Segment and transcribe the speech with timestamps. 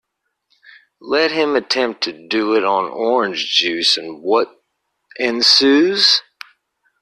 [0.99, 4.47] Let him attempt to do it on orange juice, and what
[5.19, 6.23] ensues?